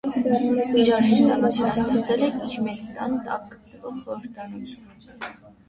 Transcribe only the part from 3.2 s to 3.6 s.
տակ